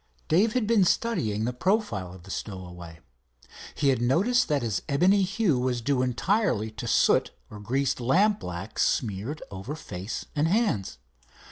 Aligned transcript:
Dave 0.27 0.53
had 0.53 0.65
been 0.65 0.83
studying 0.83 1.45
the 1.45 1.53
profile 1.53 2.11
of 2.11 2.23
the 2.23 2.31
stowaway. 2.31 3.01
He 3.75 3.89
had 3.89 4.01
noticed 4.01 4.47
that 4.47 4.63
his 4.63 4.81
ebony 4.89 5.21
hue 5.21 5.59
was 5.59 5.79
due 5.79 6.01
entirely 6.01 6.71
to 6.71 6.87
soot 6.87 7.29
or 7.51 7.59
greased 7.59 7.99
lampblack 7.99 8.79
smeared 8.79 9.43
over 9.51 9.75
face 9.75 10.25
and 10.35 10.47
hands. 10.47 10.97